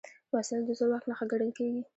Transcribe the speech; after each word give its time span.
وسله 0.33 0.61
د 0.67 0.69
زور 0.77 0.89
واک 0.91 1.03
نښه 1.09 1.25
ګڼل 1.31 1.51
کېږي 1.57 1.81